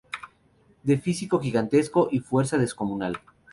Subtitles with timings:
[0.83, 3.19] De físico gigantesco y fuerza descomunal.